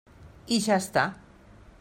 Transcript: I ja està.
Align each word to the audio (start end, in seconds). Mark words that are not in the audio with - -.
I 0.55 0.57
ja 0.67 0.79
està. 0.85 1.05